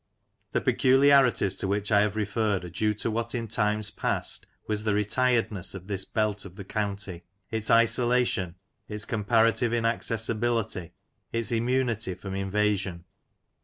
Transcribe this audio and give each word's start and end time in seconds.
The 0.53 0.61
peculiarities 0.61 1.55
to 1.57 1.67
which 1.67 1.91
I 1.91 2.01
have 2.01 2.15
referred 2.15 2.65
are 2.65 2.71
due 2.71 2.95
to 2.95 3.11
what 3.11 3.35
in 3.35 3.47
times 3.47 3.91
past 3.91 4.47
was 4.67 4.81
the 4.83 4.95
retiredness 4.95 5.75
of 5.75 5.85
this 5.85 6.05
belt 6.05 6.43
of 6.43 6.55
the 6.55 6.63
county; 6.63 7.21
its 7.51 7.69
isolation, 7.69 8.55
its 8.87 9.05
comparative 9.05 9.71
inaccessibility, 9.75 10.93
its 11.31 11.51
immunity 11.51 12.15
from 12.15 12.33
invasion. 12.33 13.05